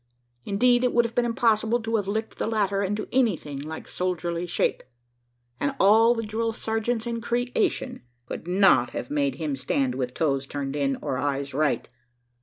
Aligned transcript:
Indeed, 0.45 0.83
it 0.83 0.93
would 0.95 1.05
have 1.05 1.13
been 1.13 1.25
impossible 1.27 1.79
to 1.81 1.95
have 1.97 2.07
"licked" 2.07 2.39
the 2.39 2.47
latter 2.47 2.81
into 2.81 3.07
anything 3.11 3.59
like 3.59 3.87
soldierly 3.87 4.47
shape; 4.47 4.81
and 5.59 5.75
all 5.79 6.15
the 6.15 6.23
drill 6.23 6.53
sergeants 6.53 7.05
in 7.05 7.21
creation 7.21 8.01
could 8.25 8.47
not 8.47 8.93
have 8.97 9.11
made 9.11 9.35
him 9.35 9.55
stand 9.55 9.93
with 9.93 10.15
"toes 10.15 10.47
turned 10.47 10.75
in," 10.75 10.97
or 11.03 11.19
"eyes 11.19 11.53
right." 11.53 11.87